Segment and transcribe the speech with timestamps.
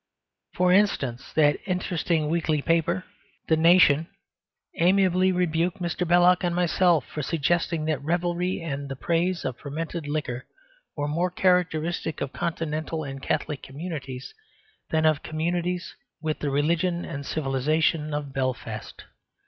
[0.55, 3.05] For instance, that interesting weekly paper
[3.49, 4.07] The Nation
[4.79, 6.07] amiably rebuked Mr.
[6.07, 10.47] Belloc and myself for suggesting that revelry and the praise of fermented liquor
[10.97, 14.33] were more characteristic of Continental and Catholic communities
[14.89, 19.03] than of communities with the religion and civilisation of Belfast.